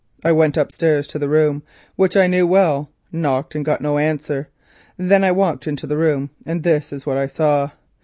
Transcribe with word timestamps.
I 0.25 0.31
went 0.31 0.57
upstairs 0.57 1.05
to 1.09 1.19
the 1.19 1.29
room, 1.29 1.61
which 1.95 2.17
I 2.17 2.25
knew 2.25 2.47
well, 2.47 2.89
knocked 3.11 3.53
and 3.53 3.63
got 3.63 3.81
no 3.81 3.99
answer. 3.99 4.49
Then 4.97 5.23
I 5.23 5.31
walked 5.31 5.67
into 5.67 5.85
the 5.85 5.95
room, 5.95 6.31
and 6.43 6.63
this 6.63 6.91
is 6.91 7.05
what 7.05 7.17
I 7.17 7.27
saw. 7.27 7.69